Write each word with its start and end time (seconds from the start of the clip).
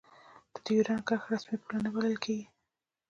د 0.53 0.55
دیورند 0.65 1.01
کرښه 1.07 1.27
رسمي 1.33 1.57
پوله 1.61 1.79
نه 1.85 1.89
بلله 1.93 2.17
کېږي. 2.23 2.45